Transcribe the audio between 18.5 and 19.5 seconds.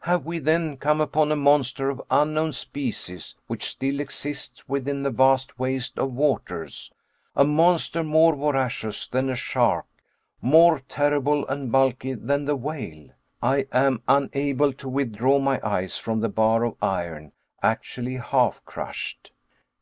crushed!